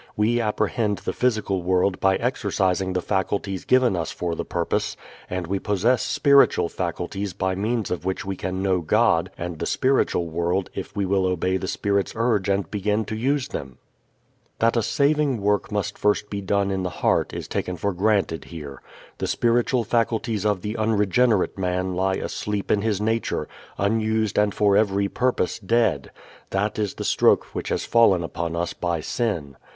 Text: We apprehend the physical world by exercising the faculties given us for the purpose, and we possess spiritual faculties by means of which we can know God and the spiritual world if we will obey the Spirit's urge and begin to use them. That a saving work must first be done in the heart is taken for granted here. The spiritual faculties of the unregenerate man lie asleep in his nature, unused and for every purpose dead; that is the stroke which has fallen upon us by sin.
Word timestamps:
We 0.17 0.41
apprehend 0.41 0.97
the 0.97 1.13
physical 1.13 1.61
world 1.61 1.99
by 1.99 2.15
exercising 2.15 2.93
the 2.93 3.03
faculties 3.03 3.65
given 3.65 3.95
us 3.95 4.09
for 4.09 4.33
the 4.33 4.43
purpose, 4.43 4.97
and 5.29 5.45
we 5.45 5.59
possess 5.59 6.01
spiritual 6.01 6.69
faculties 6.69 7.33
by 7.33 7.53
means 7.53 7.91
of 7.91 8.03
which 8.03 8.25
we 8.25 8.35
can 8.35 8.63
know 8.63 8.81
God 8.81 9.29
and 9.37 9.59
the 9.59 9.67
spiritual 9.67 10.27
world 10.27 10.71
if 10.73 10.95
we 10.95 11.05
will 11.05 11.27
obey 11.27 11.57
the 11.57 11.67
Spirit's 11.67 12.13
urge 12.15 12.49
and 12.49 12.71
begin 12.71 13.05
to 13.05 13.15
use 13.15 13.49
them. 13.49 13.77
That 14.57 14.75
a 14.75 14.81
saving 14.81 15.39
work 15.39 15.71
must 15.71 15.99
first 15.99 16.31
be 16.31 16.41
done 16.41 16.71
in 16.71 16.81
the 16.81 16.89
heart 16.89 17.31
is 17.31 17.47
taken 17.47 17.75
for 17.77 17.93
granted 17.93 18.45
here. 18.45 18.81
The 19.19 19.27
spiritual 19.27 19.83
faculties 19.83 20.47
of 20.47 20.63
the 20.63 20.77
unregenerate 20.77 21.59
man 21.59 21.93
lie 21.93 22.15
asleep 22.15 22.71
in 22.71 22.81
his 22.81 22.99
nature, 22.99 23.47
unused 23.77 24.39
and 24.39 24.51
for 24.51 24.75
every 24.75 25.09
purpose 25.09 25.59
dead; 25.59 26.09
that 26.49 26.79
is 26.79 26.95
the 26.95 27.03
stroke 27.05 27.53
which 27.53 27.69
has 27.69 27.85
fallen 27.85 28.23
upon 28.23 28.55
us 28.55 28.73
by 28.73 28.99
sin. 28.99 29.57